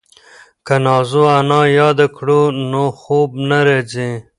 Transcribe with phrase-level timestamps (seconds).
[0.65, 4.09] که نازو انا یاده کړو نو خوب نه راځي.